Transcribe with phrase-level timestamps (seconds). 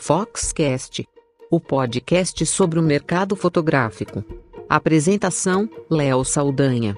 [0.00, 1.06] Foxcast,
[1.50, 4.24] o podcast sobre o mercado fotográfico.
[4.68, 6.96] Apresentação: Léo Saldanha.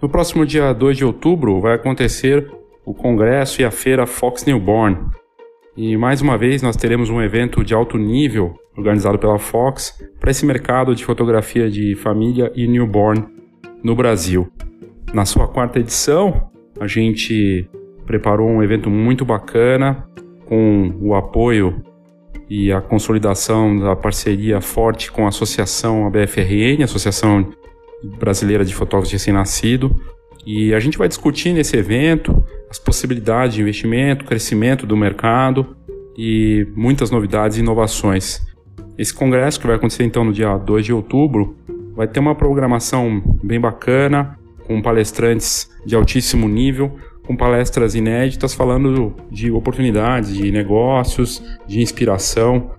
[0.00, 2.50] No próximo dia 2 de outubro vai acontecer
[2.86, 5.10] o congresso e a feira Fox Newborn.
[5.76, 10.30] E mais uma vez nós teremos um evento de alto nível organizado pela Fox para
[10.30, 13.24] esse mercado de fotografia de família e newborn
[13.82, 14.48] no Brasil.
[15.12, 16.50] Na sua quarta edição,
[16.80, 17.68] a gente
[18.04, 20.06] preparou um evento muito bacana
[20.46, 21.82] com o apoio
[22.48, 27.50] e a consolidação da parceria forte com a Associação ABFRN, Associação
[28.18, 29.94] Brasileira de Fotógrafos de Recém-Nascido.
[30.46, 35.74] E a gente vai discutir nesse evento as possibilidades de investimento, crescimento do mercado
[36.18, 38.42] e muitas novidades e inovações.
[38.96, 41.56] Esse congresso, que vai acontecer então no dia 2 de outubro,
[41.96, 49.14] vai ter uma programação bem bacana, com palestrantes de altíssimo nível, com palestras inéditas falando
[49.30, 52.70] de oportunidades, de negócios, de inspiração.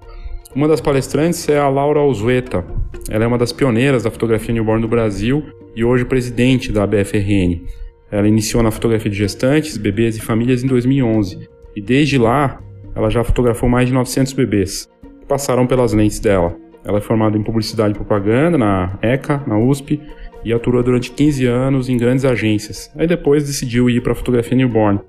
[0.55, 2.65] Uma das palestrantes é a Laura Alzueta.
[3.09, 5.43] Ela é uma das pioneiras da fotografia newborn no Brasil
[5.75, 7.61] e hoje presidente da BFRN.
[8.09, 12.61] Ela iniciou na fotografia de gestantes, bebês e famílias em 2011 e desde lá
[12.95, 14.89] ela já fotografou mais de 900 bebês
[15.27, 16.55] passaram pelas lentes dela.
[16.83, 19.99] Ela é formada em publicidade e propaganda na ECA, na USP,
[20.43, 22.91] e atuou durante 15 anos em grandes agências.
[22.95, 24.99] Aí depois decidiu ir para a fotografia newborn.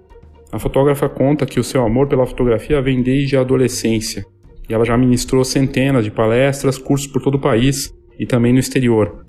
[0.51, 4.25] A fotógrafa conta que o seu amor pela fotografia vem desde a adolescência,
[4.69, 8.59] e ela já ministrou centenas de palestras, cursos por todo o país e também no
[8.59, 9.27] exterior.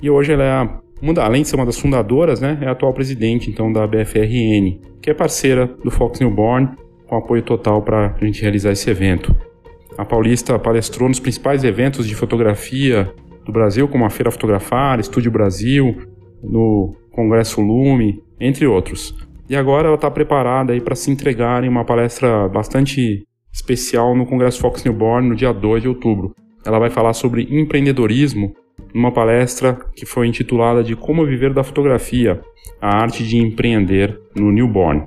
[0.00, 2.70] E hoje ela é a, uma, além de ser uma das fundadoras, né, é a
[2.70, 6.70] atual presidente então da BFRN, que é parceira do Fox Newborn,
[7.06, 9.34] com apoio total para a gente realizar esse evento.
[9.98, 13.12] A Paulista palestrou nos principais eventos de fotografia
[13.44, 15.96] do Brasil, como a Feira Fotografar, Estúdio Brasil,
[16.40, 19.12] no Congresso Lume, entre outros.
[19.50, 24.60] E agora ela está preparada para se entregar em uma palestra bastante especial no Congresso
[24.60, 26.32] Fox Newborn no dia 2 de outubro.
[26.64, 28.54] Ela vai falar sobre empreendedorismo
[28.94, 32.40] numa palestra que foi intitulada de Como Viver da Fotografia,
[32.80, 35.06] a arte de empreender no Newborn.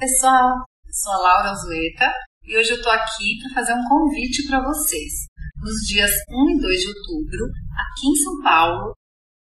[0.00, 2.10] Pessoal, eu sou a Laura Zueta
[2.42, 5.28] e hoje eu estou aqui para fazer um convite para vocês.
[5.60, 7.44] Nos dias 1 e 2 de outubro,
[7.76, 8.94] aqui em São Paulo,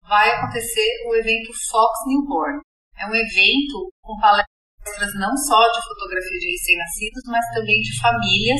[0.03, 2.59] vai acontecer o evento Fox Newborn.
[2.99, 8.59] É um evento com palestras não só de fotografia de recém-nascidos, mas também de famílias,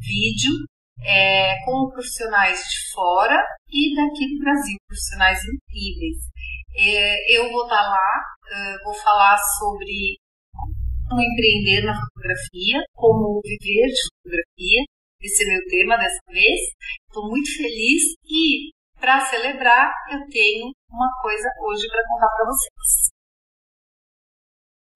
[0.00, 0.50] vídeo,
[0.98, 3.38] é, com profissionais de fora
[3.70, 6.26] e daqui do Brasil, profissionais incríveis.
[6.76, 10.18] É, eu vou estar tá lá, vou falar sobre
[11.08, 14.82] como empreender na fotografia, como viver de fotografia.
[15.20, 16.60] Esse é meu tema dessa vez.
[17.08, 23.10] Estou muito feliz e, para celebrar, eu tenho uma coisa hoje para contar para vocês.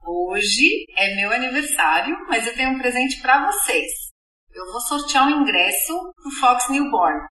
[0.02, 4.10] Hoje é meu aniversário, mas eu tenho um presente para vocês.
[4.52, 7.26] Eu vou sortear um ingresso pro Fox Newborn.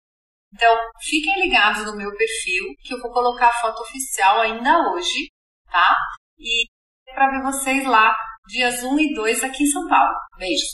[0.54, 5.28] Então, fiquem ligados no meu perfil, que eu vou colocar a foto oficial ainda hoje,
[5.70, 5.94] tá?
[6.38, 6.66] E
[7.12, 8.16] para ver vocês lá
[8.48, 10.14] dias 1 e 2 aqui em São Paulo.
[10.38, 10.64] Beijo.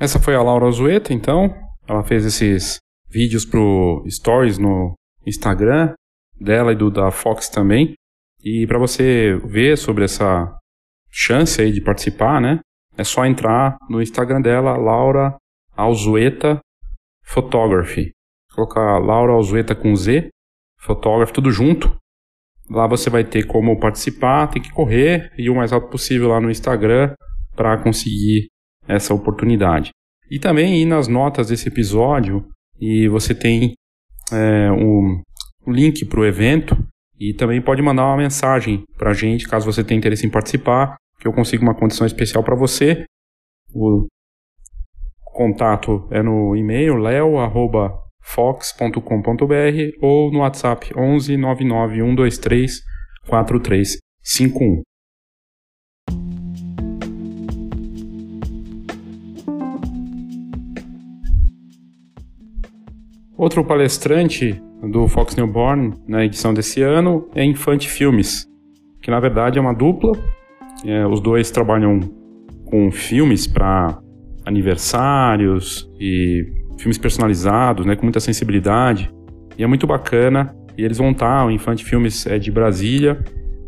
[0.00, 1.54] Essa foi a Laura Azueta, então.
[1.86, 2.78] Ela fez esses
[3.08, 4.94] vídeos pro Stories no
[5.26, 5.94] Instagram
[6.40, 7.94] dela e do da Fox também.
[8.42, 10.56] E para você ver sobre essa
[11.10, 12.60] chance aí de participar, né?
[12.96, 15.36] É só entrar no Instagram dela, Laura
[15.76, 16.60] Alzueta
[17.24, 18.12] Photography.
[18.54, 20.30] Colocar Laura Alzueta com Z,
[20.80, 21.94] Photography, tudo junto.
[22.68, 26.40] Lá você vai ter como participar, tem que correr e o mais rápido possível lá
[26.40, 27.14] no Instagram
[27.54, 28.48] para conseguir
[28.88, 29.90] essa oportunidade.
[30.30, 32.46] E também ir nas notas desse episódio
[32.80, 33.74] e você tem
[34.32, 35.22] é, um,
[35.66, 36.76] link para o evento
[37.18, 40.96] e também pode mandar uma mensagem para a gente caso você tenha interesse em participar,
[41.18, 43.04] que eu consigo uma condição especial para você.
[43.74, 44.06] O
[45.24, 46.96] contato é no e-mail
[48.26, 52.82] leo@fox.com.br ou no WhatsApp 11 99 123
[53.28, 54.82] 4351.
[63.38, 68.46] Outro palestrante do Fox Newborn na edição desse ano é Infante Filmes,
[69.02, 70.12] que na verdade é uma dupla.
[70.84, 72.00] É, os dois trabalham
[72.64, 73.98] com filmes para
[74.44, 79.10] aniversários e filmes personalizados, né, com muita sensibilidade.
[79.58, 80.54] E é muito bacana.
[80.76, 83.24] E eles vão estar, o Infante Filmes é de Brasília,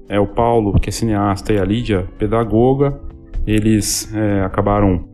[0.09, 3.01] é o Paulo, que é cineasta, e a Lídia, pedagoga.
[3.47, 5.09] Eles é, acabaram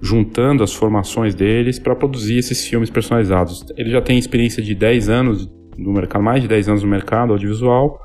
[0.00, 3.64] juntando as formações deles para produzir esses filmes personalizados.
[3.76, 7.32] Ele já tem experiência de 10 anos no mercado, mais de 10 anos no mercado
[7.32, 7.98] audiovisual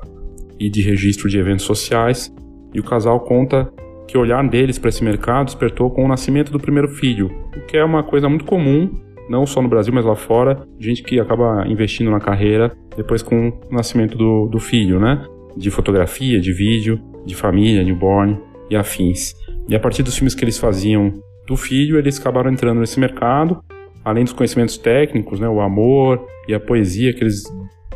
[0.58, 2.32] e de registro de eventos sociais,
[2.74, 3.72] e o casal conta
[4.06, 7.66] que o olhar deles para esse mercado despertou com o nascimento do primeiro filho, o
[7.66, 8.90] que é uma coisa muito comum,
[9.28, 13.48] não só no Brasil, mas lá fora, gente que acaba investindo na carreira depois com
[13.48, 15.24] o nascimento do, do filho, né?
[15.56, 18.38] De fotografia, de vídeo, de família, newborn
[18.70, 19.34] e afins.
[19.68, 21.12] E a partir dos filmes que eles faziam
[21.46, 23.62] do filho, eles acabaram entrando nesse mercado,
[24.04, 27.42] além dos conhecimentos técnicos, né, o amor e a poesia que eles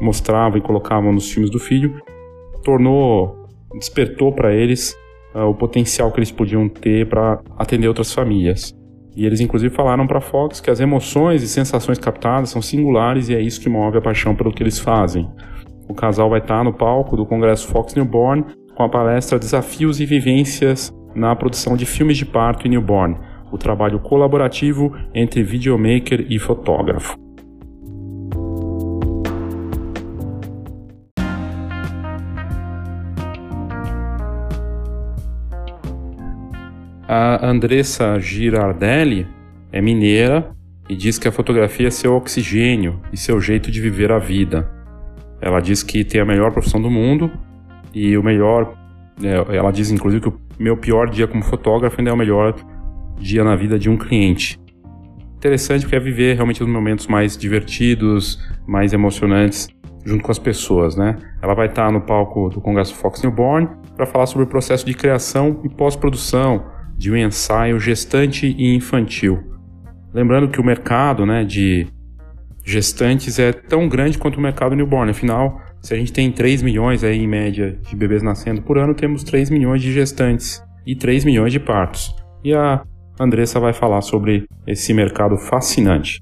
[0.00, 2.00] mostravam e colocavam nos filmes do filho,
[2.64, 4.96] tornou, despertou para eles
[5.34, 8.74] uh, o potencial que eles podiam ter para atender outras famílias.
[9.16, 13.28] E eles inclusive falaram para a Fox que as emoções e sensações captadas são singulares
[13.28, 15.28] e é isso que move a paixão pelo que eles fazem.
[15.88, 20.06] O casal vai estar no palco do Congresso Fox Newborn com a palestra Desafios e
[20.06, 23.16] Vivências na produção de filmes de parto e newborn,
[23.50, 27.16] o trabalho colaborativo entre videomaker e fotógrafo.
[37.12, 39.26] A Andressa Girardelli
[39.72, 40.52] é mineira
[40.88, 44.70] e diz que a fotografia é seu oxigênio e seu jeito de viver a vida.
[45.40, 47.28] Ela diz que tem a melhor profissão do mundo
[47.92, 48.76] e o melhor.
[49.20, 52.54] É, ela diz inclusive que o meu pior dia como fotógrafo ainda é o melhor
[53.18, 54.56] dia na vida de um cliente.
[55.34, 59.66] Interessante porque é viver realmente os momentos mais divertidos, mais emocionantes
[60.04, 61.16] junto com as pessoas, né?
[61.42, 64.94] Ela vai estar no palco do Congresso Fox Newborn para falar sobre o processo de
[64.94, 69.43] criação e pós-produção de um ensaio gestante e infantil.
[70.12, 71.87] Lembrando que o mercado, né, de
[72.62, 75.11] gestantes é tão grande quanto o mercado newborn.
[75.11, 78.94] Afinal, se a gente tem 3 milhões aí, em média de bebês nascendo por ano,
[78.94, 82.14] temos 3 milhões de gestantes e 3 milhões de partos.
[82.44, 82.82] E a
[83.19, 86.20] Andressa vai falar sobre esse mercado fascinante.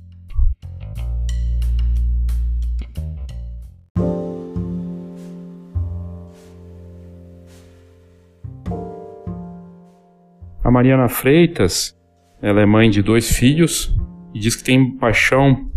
[10.79, 11.93] Mariana Freitas,
[12.41, 13.93] ela é mãe de dois filhos
[14.33, 15.69] e diz que tem paixão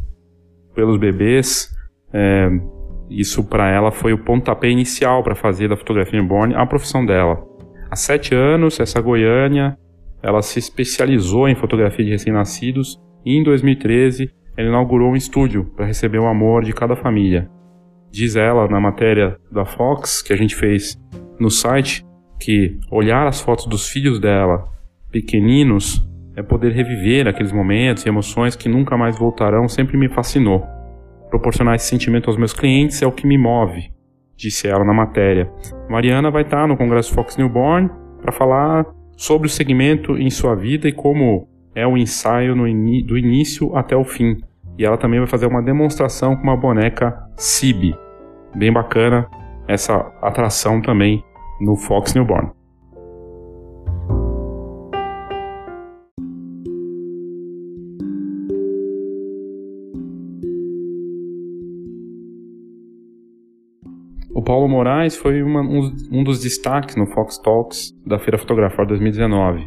[0.76, 1.76] pelos bebês.
[2.14, 2.48] É,
[3.10, 7.44] isso para ela foi o pontapé inicial para fazer da fotografia newborn a profissão dela.
[7.90, 9.76] Há sete anos, essa Goiânia
[10.22, 15.88] ela se especializou em fotografia de recém-nascidos e em 2013 ela inaugurou um estúdio para
[15.88, 17.50] receber o amor de cada família.
[18.12, 20.96] Diz ela na matéria da Fox que a gente fez
[21.40, 22.06] no site
[22.40, 24.70] que olhar as fotos dos filhos dela,
[25.12, 30.64] pequeninos, é poder reviver aqueles momentos e emoções que nunca mais voltarão, sempre me fascinou.
[31.30, 33.92] Proporcionar esse sentimento aos meus clientes é o que me move,
[34.36, 35.52] disse ela na matéria.
[35.90, 37.90] Mariana vai estar no Congresso Fox Newborn
[38.22, 43.76] para falar sobre o segmento em sua vida e como é o ensaio do início
[43.76, 44.38] até o fim.
[44.78, 47.96] E ela também vai fazer uma demonstração com uma boneca Cibi.
[48.56, 49.28] Bem bacana
[49.68, 51.24] essa atração também
[51.60, 52.50] no Fox Newborn.
[64.42, 68.88] O Paulo Moraes foi uma, um, um, dos destaques no Fox Talks da Feira Fotografar
[68.88, 69.64] 2019.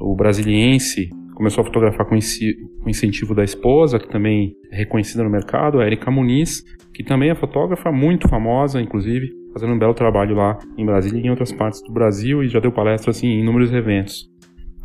[0.00, 5.28] O brasiliense começou a fotografar com, o incentivo da esposa, que também é reconhecida no
[5.28, 10.34] mercado, a Erika Muniz, que também é fotógrafa muito famosa, inclusive, fazendo um belo trabalho
[10.34, 13.40] lá em Brasília e em outras partes do Brasil e já deu palestras assim, em
[13.42, 14.26] inúmeros eventos.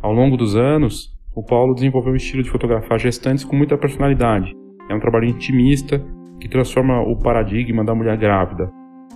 [0.02, 4.52] Ao longo dos anos, o Paulo desenvolveu um estilo de fotografar gestantes com muita personalidade.
[4.90, 5.98] É um trabalho intimista
[6.38, 8.70] que transforma o paradigma da mulher grávida,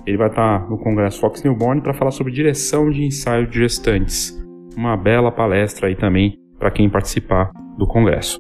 [0.09, 4.35] ele vai estar no Congresso Fox Newborn para falar sobre direção de ensaio de gestantes.
[4.75, 8.39] uma bela palestra aí também para quem participar do congresso.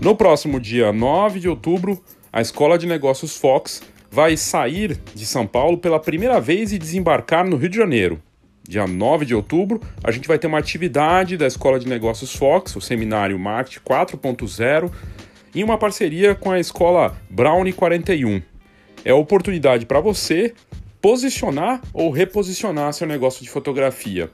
[0.00, 1.98] No próximo dia 9 de outubro,
[2.30, 7.48] a Escola de Negócios Fox vai sair de São Paulo pela primeira vez e desembarcar
[7.48, 8.20] no Rio de Janeiro.
[8.66, 12.74] Dia 9 de outubro, a gente vai ter uma atividade da Escola de Negócios Fox,
[12.74, 14.90] o seminário Marketing 4.0,
[15.54, 18.40] em uma parceria com a escola Brownie 41.
[19.04, 20.54] É a oportunidade para você
[20.98, 24.30] posicionar ou reposicionar seu negócio de fotografia.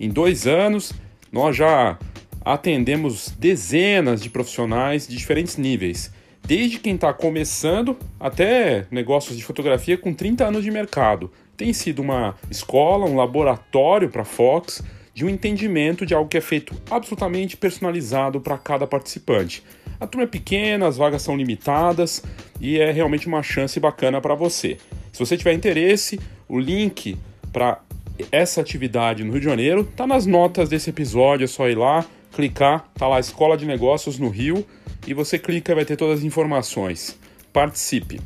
[0.00, 0.94] Em dois anos,
[1.30, 1.98] nós já
[2.42, 6.10] atendemos dezenas de profissionais de diferentes níveis,
[6.46, 11.30] desde quem está começando até negócios de fotografia com 30 anos de mercado.
[11.56, 16.36] Tem sido uma escola, um laboratório para a Fox de um entendimento de algo que
[16.36, 19.62] é feito absolutamente personalizado para cada participante.
[19.98, 22.22] A turma é pequena, as vagas são limitadas
[22.60, 24.76] e é realmente uma chance bacana para você.
[25.12, 27.16] Se você tiver interesse, o link
[27.50, 27.80] para
[28.30, 32.04] essa atividade no Rio de Janeiro está nas notas desse episódio, é só ir lá
[32.34, 34.64] clicar, tá lá Escola de Negócios no Rio
[35.06, 37.18] e você clica e vai ter todas as informações.
[37.52, 38.20] Participe!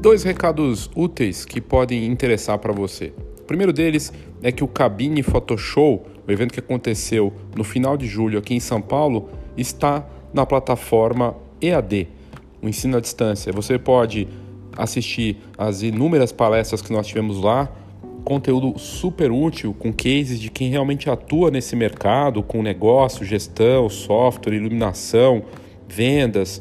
[0.00, 3.12] Dois recados úteis que podem interessar para você.
[3.40, 8.06] O primeiro deles é que o Cabine Photoshow, o evento que aconteceu no final de
[8.06, 12.06] julho aqui em São Paulo, está na plataforma EAD,
[12.62, 13.52] o ensino à distância.
[13.52, 14.28] Você pode
[14.76, 17.70] assistir as inúmeras palestras que nós tivemos lá,
[18.24, 24.54] conteúdo super útil com cases de quem realmente atua nesse mercado, com negócio, gestão, software,
[24.54, 25.44] iluminação,
[25.88, 26.60] vendas,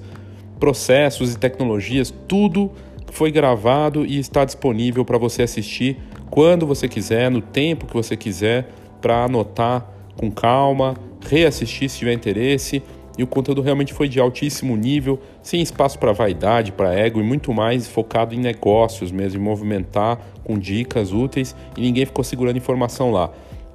[0.60, 2.72] processos e tecnologias, tudo
[3.12, 5.98] foi gravado e está disponível para você assistir
[6.30, 8.70] quando você quiser, no tempo que você quiser,
[9.02, 10.96] para anotar com calma,
[11.28, 12.84] reassistir se tiver interesse
[13.18, 17.24] e o conteúdo realmente foi de altíssimo nível, sem espaço para vaidade, para ego e
[17.24, 22.58] muito mais focado em negócios mesmo, em movimentar com dicas úteis e ninguém ficou segurando
[22.58, 23.30] informação lá.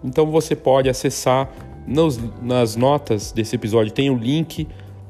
[0.04, 1.50] Então você pode acessar
[1.86, 4.66] nos, nas notas desse episódio tem o link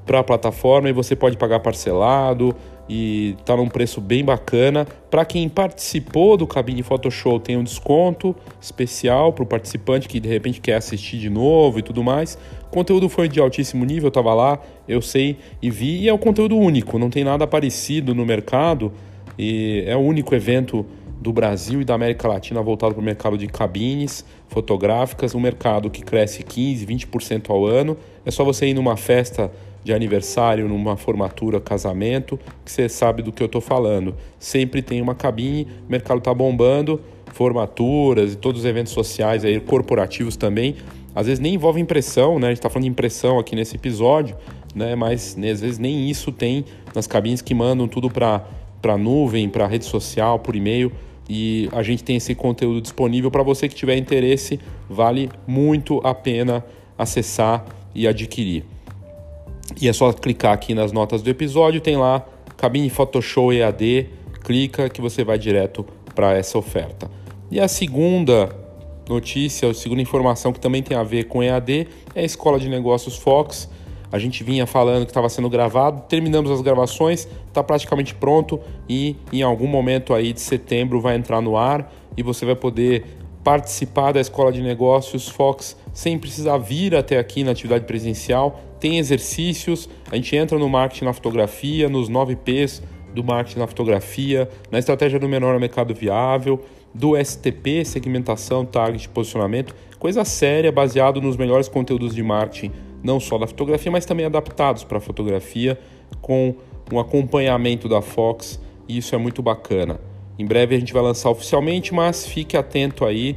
[0.06, 2.54] para a plataforma e você pode pagar parcelado
[2.92, 4.84] e tá num preço bem bacana.
[5.08, 10.28] Para quem participou do Cabine Photoshop tem um desconto especial para o participante que de
[10.28, 12.36] repente quer assistir de novo e tudo mais.
[12.66, 16.12] O conteúdo foi de altíssimo nível, eu tava lá, eu sei e vi, e é
[16.12, 18.92] um conteúdo único, não tem nada parecido no mercado,
[19.38, 20.84] e é o único evento
[21.20, 25.90] do Brasil e da América Latina voltado para o mercado de cabines fotográficas, um mercado
[25.90, 27.96] que cresce 15, 20% ao ano.
[28.24, 33.32] É só você ir numa festa de aniversário, numa formatura, casamento, que você sabe do
[33.32, 34.14] que eu estou falando.
[34.38, 37.00] Sempre tem uma cabine, o mercado está bombando,
[37.32, 40.76] formaturas e todos os eventos sociais aí, corporativos também
[41.14, 42.46] às vezes nem envolve impressão, né?
[42.46, 44.36] A gente está falando de impressão aqui nesse episódio,
[44.74, 44.94] né?
[44.94, 48.44] Mas né, às vezes nem isso tem nas cabines que mandam tudo para
[48.80, 50.90] para nuvem, para rede social, por e-mail
[51.28, 54.58] e a gente tem esse conteúdo disponível para você que tiver interesse,
[54.88, 56.64] vale muito a pena
[56.96, 58.64] acessar e adquirir.
[59.80, 62.24] E é só clicar aqui nas notas do episódio, tem lá
[62.56, 64.08] cabine Photoshop EAD,
[64.44, 67.10] clica que você vai direto para essa oferta.
[67.50, 68.54] E a segunda
[69.08, 72.68] notícia, a segunda informação que também tem a ver com EAD é a Escola de
[72.68, 73.68] Negócios Fox.
[74.12, 79.16] A gente vinha falando que estava sendo gravado, terminamos as gravações, está praticamente pronto e
[79.32, 83.04] em algum momento aí de setembro vai entrar no ar e você vai poder
[83.42, 88.60] participar da Escola de Negócios Fox sem precisar vir até aqui na atividade presencial.
[88.80, 92.82] Tem exercícios, a gente entra no marketing na fotografia, nos 9 P's
[93.14, 96.60] do marketing na fotografia, na estratégia do menor mercado viável,
[96.94, 102.72] do STP, segmentação, target, posicionamento, coisa séria, baseado nos melhores conteúdos de marketing,
[103.02, 105.78] não só da fotografia, mas também adaptados para a fotografia,
[106.20, 106.54] com
[106.92, 110.00] um acompanhamento da Fox, e isso é muito bacana.
[110.38, 113.36] Em breve a gente vai lançar oficialmente, mas fique atento aí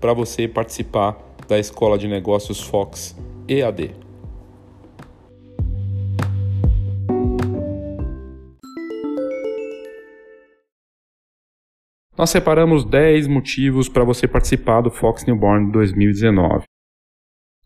[0.00, 1.18] para você participar
[1.48, 3.16] da Escola de Negócios Fox
[3.48, 4.01] EAD.
[12.22, 16.62] Nós separamos 10 motivos para você participar do Fox Newborn 2019.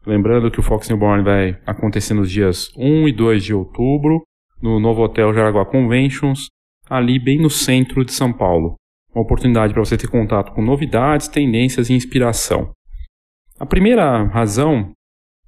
[0.06, 4.22] Lembrando que o Fox Newborn vai acontecer nos dias 1 e 2 de outubro,
[4.62, 6.46] no novo Hotel Jaraguá Conventions,
[6.88, 8.76] ali bem no centro de São Paulo.
[9.14, 12.72] Uma oportunidade para você ter contato com novidades, tendências e inspiração.
[13.60, 14.90] A primeira razão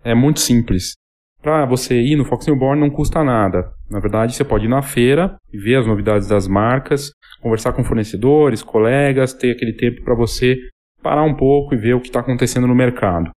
[0.04, 0.92] é muito simples.
[1.40, 3.72] Para você ir no Fox Newborn não custa nada.
[3.90, 7.84] Na verdade, você pode ir na feira e ver as novidades das marcas, conversar com
[7.84, 10.58] fornecedores, colegas, ter aquele tempo para você
[11.02, 13.30] parar um pouco e ver o que está acontecendo no mercado.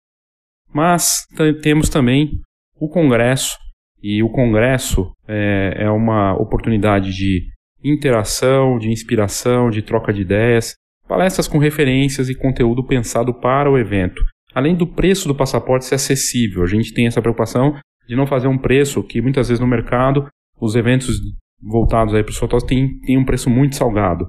[0.73, 1.25] Mas
[1.61, 2.31] temos também
[2.79, 3.57] o Congresso,
[4.01, 7.47] e o Congresso é, é uma oportunidade de
[7.83, 10.75] interação, de inspiração, de troca de ideias,
[11.07, 14.21] palestras com referências e conteúdo pensado para o evento.
[14.53, 17.77] Além do preço do passaporte ser acessível, a gente tem essa preocupação
[18.07, 20.27] de não fazer um preço que muitas vezes no mercado
[20.59, 21.17] os eventos
[21.61, 24.27] voltados aí para os fotógrafos têm, têm um preço muito salgado.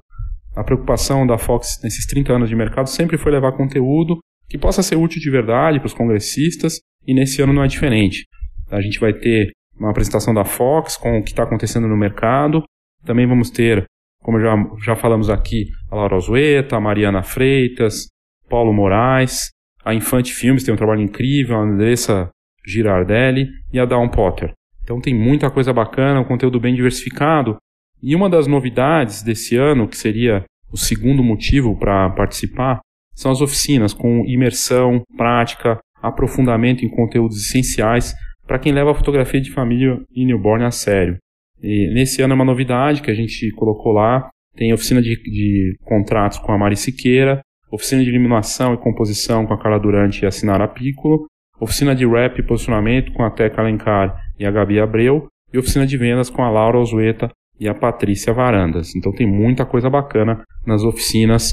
[0.55, 4.19] A preocupação da Fox nesses 30 anos de mercado sempre foi levar conteúdo
[4.49, 8.25] que possa ser útil de verdade para os congressistas e nesse ano não é diferente.
[8.71, 12.63] A gente vai ter uma apresentação da Fox com o que está acontecendo no mercado.
[13.05, 13.85] Também vamos ter,
[14.23, 18.09] como já, já falamos aqui, a Laura Ozueta, a Mariana Freitas,
[18.49, 19.51] Paulo Moraes,
[19.85, 22.29] a Infante Filmes tem um trabalho incrível, a Andressa
[22.67, 24.53] Girardelli e a Dawn Potter.
[24.91, 27.57] Então tem muita coisa bacana, um conteúdo bem diversificado.
[28.03, 30.43] E uma das novidades desse ano, que seria
[30.73, 32.81] o segundo motivo para participar,
[33.15, 39.41] são as oficinas com imersão, prática, aprofundamento em conteúdos essenciais para quem leva a fotografia
[39.41, 41.19] de família e newborn a sério.
[41.63, 45.77] E nesse ano é uma novidade que a gente colocou lá, tem oficina de, de
[45.85, 50.27] contratos com a Mari Siqueira, oficina de iluminação e composição com a Carla Durante e
[50.27, 51.27] a Sinara Piccolo,
[51.61, 55.87] oficina de rap e posicionamento com a Teca Alencar e a Gabi Abreu, e oficina
[55.87, 58.97] de vendas com a Laura Ozueta e a Patrícia Varandas.
[58.97, 61.53] Então tem muita coisa bacana nas oficinas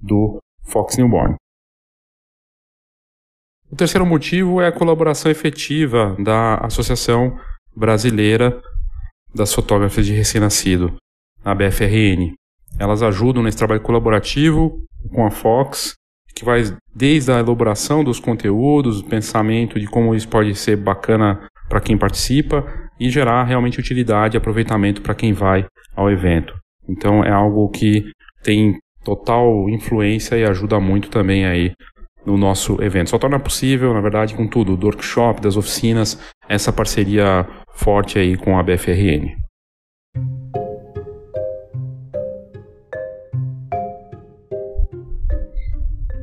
[0.00, 1.34] do Fox Newborn.
[3.70, 7.36] O terceiro motivo é a colaboração efetiva da Associação
[7.76, 8.62] Brasileira
[9.34, 10.96] das Fotógrafas de Recém-Nascido,
[11.44, 12.34] a BFRN.
[12.78, 14.80] Elas ajudam nesse trabalho colaborativo
[15.12, 15.94] com a Fox,
[16.34, 16.62] que vai
[16.94, 21.96] desde a elaboração dos conteúdos, o pensamento de como isso pode ser bacana para quem
[21.96, 22.64] participa
[22.98, 26.54] e gerar realmente utilidade e aproveitamento para quem vai ao evento.
[26.88, 28.10] Então é algo que
[28.42, 31.72] tem total influência e ajuda muito também aí
[32.24, 33.10] no nosso evento.
[33.10, 38.36] Só torna possível, na verdade, com tudo, do workshop, das oficinas, essa parceria forte aí
[38.36, 39.36] com a BFRN.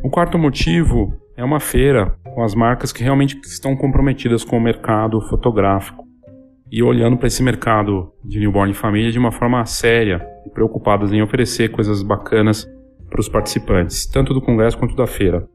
[0.04, 4.62] O quarto motivo é uma feira com as marcas que realmente estão comprometidas com o
[4.62, 6.04] mercado fotográfico
[6.70, 11.14] e olhando para esse mercado de newborn e família de uma forma séria e preocupadas
[11.14, 12.70] em oferecer coisas bacanas
[13.10, 15.48] para os participantes, tanto do congresso quanto da feira.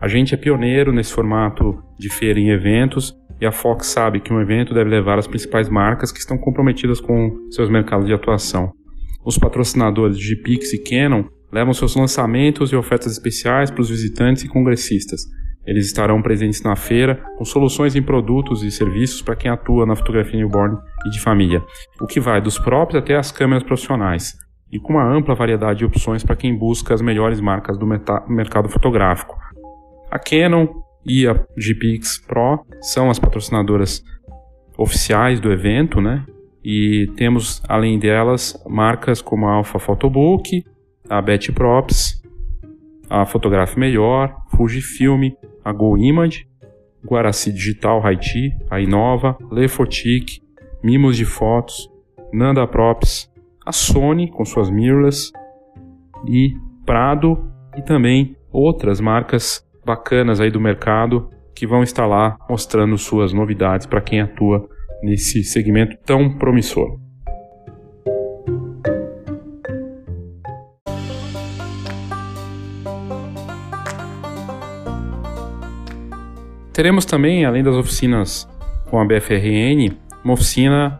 [0.00, 4.32] A gente é pioneiro nesse formato de feira em eventos e a Fox sabe que
[4.32, 8.70] um evento deve levar as principais marcas que estão comprometidas com seus mercados de atuação.
[9.24, 14.44] Os patrocinadores de Pix e Canon levam seus lançamentos e ofertas especiais para os visitantes
[14.44, 15.22] e congressistas.
[15.66, 19.94] Eles estarão presentes na feira com soluções em produtos e serviços para quem atua na
[19.94, 21.62] fotografia newborn e de família,
[22.00, 24.36] o que vai dos próprios até as câmeras profissionais,
[24.72, 28.68] e com uma ampla variedade de opções para quem busca as melhores marcas do mercado
[28.68, 29.36] fotográfico.
[30.10, 30.66] A Canon
[31.04, 34.02] e a GPX Pro são as patrocinadoras
[34.76, 36.24] oficiais do evento, né?
[36.64, 40.64] E temos, além delas, marcas como a Alpha Photobook,
[41.08, 42.20] a Betty Props,
[43.08, 45.30] a Fotografe Melhor, Fujifilm,
[45.64, 46.46] a Go Image,
[47.04, 50.40] Guaraci Digital Haiti, a Inova, Lefotic,
[50.82, 51.90] Mimos de Fotos,
[52.32, 53.30] Nanda Props,
[53.64, 55.32] a Sony com suas mirrorless
[56.26, 62.96] e Prado e também outras marcas bacanas aí do mercado que vão estar lá mostrando
[62.96, 64.68] suas novidades para quem atua
[65.02, 66.98] nesse segmento tão promissor.
[76.80, 78.48] Teremos também, além das oficinas
[78.88, 80.98] com a BFRN, uma oficina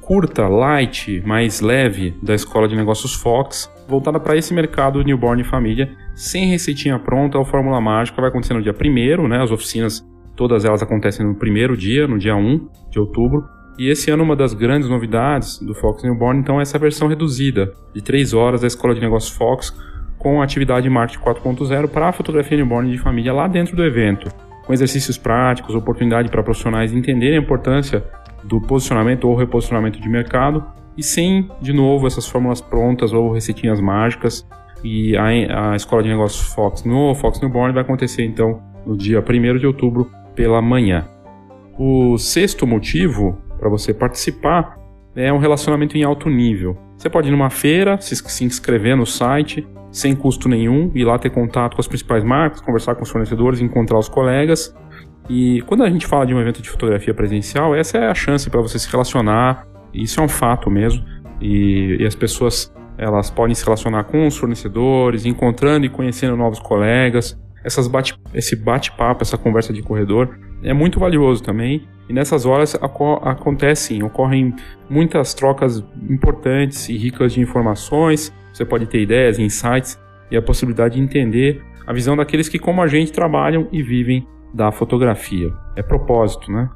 [0.00, 5.44] curta, light, mais leve da Escola de Negócios Fox, voltada para esse mercado newborn e
[5.44, 8.18] família, sem receitinha pronta ou fórmula mágica.
[8.18, 9.42] Vai acontecer no dia 1 né?
[9.42, 10.02] As oficinas,
[10.34, 13.44] todas elas acontecem no primeiro dia, no dia 1 de outubro.
[13.78, 17.74] E esse ano, uma das grandes novidades do Fox Newborn, então, é essa versão reduzida,
[17.94, 19.70] de 3 horas da Escola de Negócios Fox,
[20.16, 24.30] com atividade Marketing 4.0 para a fotografia newborn de família lá dentro do evento
[24.70, 28.04] com exercícios práticos, oportunidade para profissionais entenderem a importância
[28.44, 30.64] do posicionamento ou reposicionamento de mercado
[30.96, 34.46] e sem, de novo, essas fórmulas prontas ou receitinhas mágicas.
[34.84, 39.18] E a, a Escola de Negócios Fox no Fox Newborn vai acontecer então no dia
[39.18, 41.04] 1 de outubro pela manhã.
[41.76, 44.78] O sexto motivo para você participar
[45.16, 46.78] é um relacionamento em alto nível.
[47.00, 51.18] Você pode ir numa feira, se, se inscrever no site, sem custo nenhum, ir lá
[51.18, 54.76] ter contato com as principais marcas, conversar com os fornecedores, encontrar os colegas.
[55.26, 58.50] E quando a gente fala de um evento de fotografia presencial, essa é a chance
[58.50, 61.02] para você se relacionar, Isso é um fato mesmo.
[61.40, 66.58] E, e as pessoas elas podem se relacionar com os fornecedores, encontrando e conhecendo novos
[66.58, 67.34] colegas.
[67.64, 71.86] Essas bate, esse bate-papo, essa conversa de corredor é muito valioso também.
[72.08, 74.54] E nessas horas acontecem, ocorrem
[74.88, 78.32] muitas trocas importantes e ricas de informações.
[78.52, 79.98] Você pode ter ideias, insights
[80.30, 84.26] e a possibilidade de entender a visão daqueles que, como a gente, trabalham e vivem
[84.52, 85.52] da fotografia.
[85.76, 86.68] É propósito, né?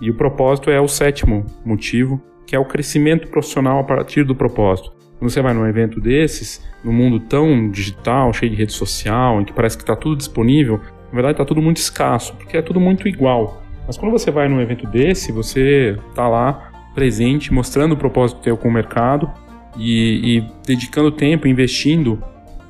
[0.00, 4.34] E o propósito é o sétimo motivo, que é o crescimento profissional a partir do
[4.34, 4.92] propósito.
[5.22, 9.44] Quando você vai num evento desses, num mundo tão digital, cheio de rede social, em
[9.44, 12.80] que parece que está tudo disponível, na verdade está tudo muito escasso, porque é tudo
[12.80, 13.62] muito igual.
[13.86, 18.56] Mas quando você vai num evento desse, você está lá presente, mostrando o propósito teu
[18.56, 19.30] com o mercado
[19.76, 22.20] e, e dedicando tempo, investindo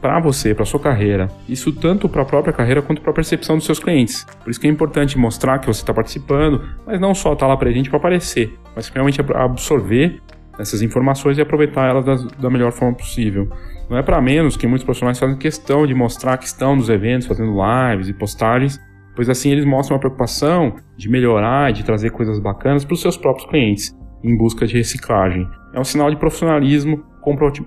[0.03, 1.29] para você, para sua carreira.
[1.49, 4.27] Isso tanto para a própria carreira quanto para a percepção dos seus clientes.
[4.45, 7.51] Por isso que é importante mostrar que você está participando, mas não só estar tá
[7.51, 10.21] lá presente para aparecer, mas realmente absorver
[10.59, 12.05] essas informações e aproveitar elas
[12.37, 13.49] da, melhor forma possível.
[13.89, 17.27] Não é para menos que muitos profissionais fazem questão de mostrar que estão nos eventos,
[17.27, 18.81] fazendo lives e postagens,
[19.15, 23.01] pois assim eles mostram uma preocupação de melhorar e de trazer coisas bacanas para os
[23.01, 25.49] seus próprios clientes, em busca de reciclagem.
[25.75, 27.03] É um sinal de profissionalismo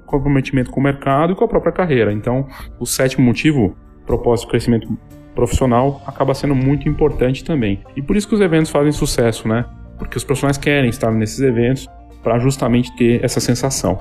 [0.06, 2.12] comprometimento com o mercado e com a própria carreira.
[2.12, 2.46] Então,
[2.80, 4.98] o sétimo motivo, propósito de crescimento
[5.34, 7.82] profissional, acaba sendo muito importante também.
[7.96, 9.66] E por isso que os eventos fazem sucesso, né?
[9.98, 11.88] Porque os profissionais querem estar nesses eventos
[12.26, 14.00] para justamente ter essa sensação.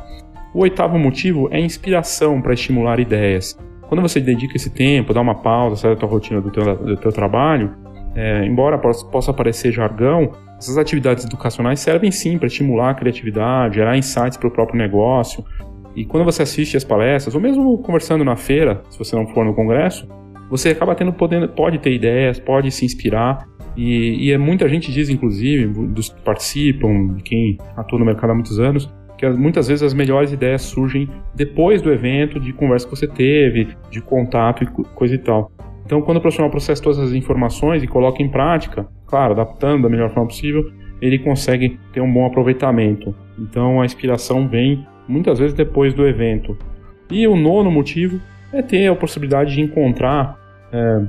[0.55, 3.59] O oitavo motivo é inspiração para estimular ideias.
[3.87, 6.97] Quando você dedica esse tempo, dá uma pausa, sai da tua rotina do teu, do
[6.97, 7.75] teu trabalho,
[8.17, 13.99] é, embora possa parecer jargão, essas atividades educacionais servem sim para estimular a criatividade, gerar
[13.99, 15.45] insights para o próprio negócio.
[15.95, 19.45] E quando você assiste as palestras, ou mesmo conversando na feira, se você não for
[19.45, 20.09] no congresso,
[20.49, 23.47] você acaba tendo podendo, pode ter ideias, pode se inspirar.
[23.77, 28.35] E, e é muita gente diz, inclusive, dos que participam, quem atua no mercado há
[28.35, 32.95] muitos anos, que muitas vezes as melhores ideias surgem depois do evento, de conversa que
[32.95, 35.51] você teve, de contato e coisa e tal.
[35.85, 39.89] Então, quando o profissional processa todas as informações e coloca em prática, claro, adaptando da
[39.89, 43.15] melhor forma possível, ele consegue ter um bom aproveitamento.
[43.39, 46.57] Então, a inspiração vem muitas vezes depois do evento.
[47.11, 48.19] E o nono motivo
[48.53, 50.39] é ter a possibilidade de encontrar
[50.73, 51.03] é,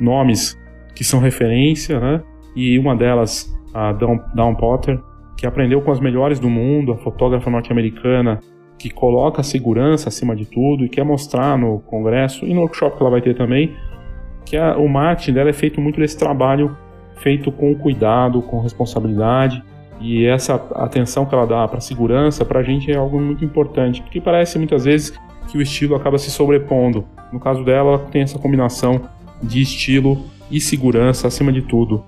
[0.00, 0.56] nomes
[0.96, 2.22] que são referência, né?
[2.56, 4.98] E uma delas, a Dawn, Potter,
[5.36, 8.40] que aprendeu com as melhores do mundo, a fotógrafa norte-americana
[8.78, 12.96] que coloca a segurança acima de tudo e quer mostrar no congresso e no workshop
[12.96, 13.74] que ela vai ter também
[14.44, 16.76] que a, o marketing dela é feito muito desse trabalho
[17.16, 19.62] feito com cuidado, com responsabilidade.
[20.00, 24.02] E essa atenção que ela dá para segurança, para a gente é algo muito importante,
[24.02, 27.06] porque parece muitas vezes que o estilo acaba se sobrepondo.
[27.32, 29.00] No caso dela, ela tem essa combinação
[29.42, 32.04] de estilo e segurança acima de tudo.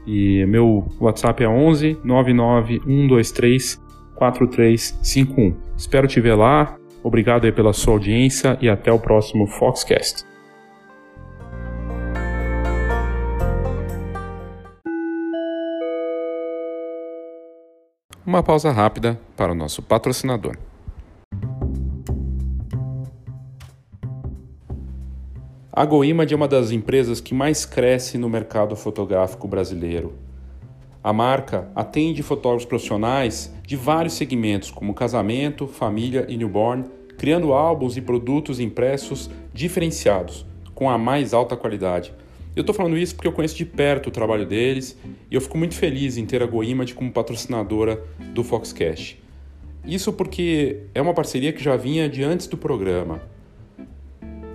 [0.06, 3.82] E meu WhatsApp é 11 99 123
[4.14, 5.56] 4351.
[5.76, 6.76] Espero te ver lá.
[7.02, 10.24] Obrigado aí pela sua audiência e até o próximo Foxcast.
[18.24, 20.56] Uma pausa rápida para o nosso patrocinador.
[25.76, 30.12] A GoImage é uma das empresas que mais cresce no mercado fotográfico brasileiro
[31.02, 36.84] A marca atende fotógrafos profissionais de vários segmentos, como casamento, família e newborn,
[37.18, 42.14] criando álbuns e produtos impressos diferenciados, com a mais alta qualidade.
[42.54, 44.96] Eu estou falando isso porque eu conheço de perto o trabalho deles
[45.28, 48.00] e eu fico muito feliz em ter a GoImage como patrocinadora
[48.32, 49.20] do Foxcast.
[49.84, 53.33] Isso porque é uma parceria que já vinha de antes do programa.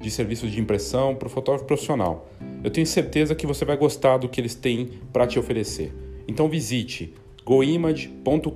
[0.00, 2.30] de serviços de impressão para o fotógrafo profissional.
[2.62, 5.92] Eu tenho certeza que você vai gostar do que eles têm para te oferecer.
[6.26, 8.48] Então visite goimage.com.br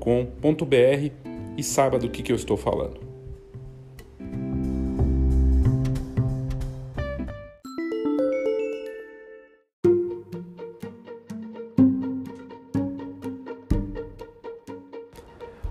[1.56, 3.12] e saiba do que, que eu estou falando.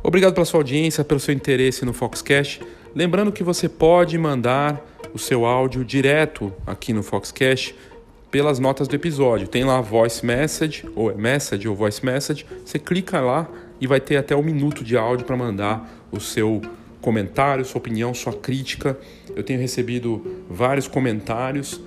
[0.04, 2.62] Obrigado pela sua audiência, pelo seu interesse no Foxcast.
[2.94, 7.76] Lembrando que você pode mandar o seu áudio direto aqui no Foxcast
[8.30, 9.48] pelas notas do episódio.
[9.48, 12.46] Tem lá voice message, ou é message ou voice message.
[12.66, 16.62] Você clica lá e vai ter até um minuto de áudio para mandar o seu
[17.02, 18.98] comentário, sua opinião, sua crítica.
[19.36, 21.82] Eu tenho recebido vários comentários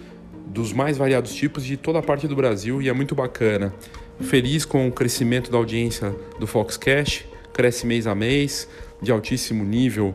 [0.46, 3.72] dos mais variados tipos de toda a parte do Brasil e é muito bacana.
[4.20, 8.68] Feliz com o crescimento da audiência do Foxcast, cresce mês a mês,
[9.00, 10.14] de altíssimo nível